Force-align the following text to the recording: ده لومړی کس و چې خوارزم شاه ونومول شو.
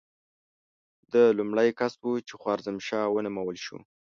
ده 1.11 1.23
لومړی 1.37 1.69
کس 1.79 1.93
و 2.03 2.09
چې 2.27 2.33
خوارزم 2.41 2.77
شاه 2.87 3.07
ونومول 3.11 3.57
شو. 3.65 3.77